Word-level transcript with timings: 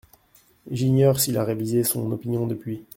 J’ignore 0.71 1.19
s’il 1.19 1.37
a 1.37 1.43
révisé 1.43 1.83
son 1.83 2.11
opinion 2.11 2.47
depuis. 2.47 2.83